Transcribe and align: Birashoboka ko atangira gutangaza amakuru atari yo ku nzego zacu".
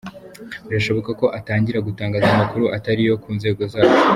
Birashoboka 0.67 1.11
ko 1.19 1.25
atangira 1.37 1.85
gutangaza 1.87 2.27
amakuru 2.31 2.65
atari 2.77 3.01
yo 3.09 3.15
ku 3.23 3.29
nzego 3.37 3.61
zacu". 3.71 3.99